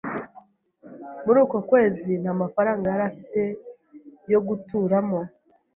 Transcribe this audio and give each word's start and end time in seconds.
Muri 1.25 1.37
uko 1.45 1.57
kwezi, 1.69 2.09
nta 2.21 2.33
mafaranga 2.41 2.85
yari 2.93 3.03
afite 3.11 3.41
yo 4.31 4.39
guturamo 4.47 5.19